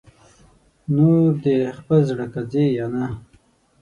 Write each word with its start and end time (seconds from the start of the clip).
نور 0.95 1.29
دې 1.43 1.57
خپل 1.77 1.99
زړه 2.09 2.25
که 2.33 2.41
ځې 2.51 2.65
یا 2.77 2.85
نه 2.93 3.05